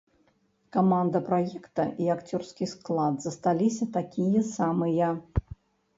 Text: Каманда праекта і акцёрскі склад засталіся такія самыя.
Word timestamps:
Каманда 0.77 1.19
праекта 1.27 1.85
і 2.05 2.09
акцёрскі 2.15 2.69
склад 2.73 3.15
засталіся 3.27 3.85
такія 3.99 4.41
самыя. 4.57 5.15